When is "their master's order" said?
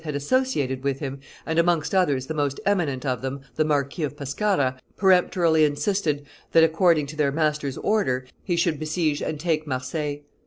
7.15-8.25